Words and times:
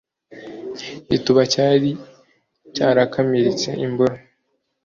igituba 1.05 1.41
cyari 1.53 1.89
cyarakamiritse 2.75 3.69
imboro 3.85 4.15